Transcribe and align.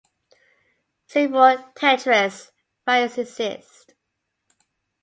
Several 1.05 1.57
"Tetris" 1.75 2.49
variants 2.87 3.19
exist. 3.19 3.93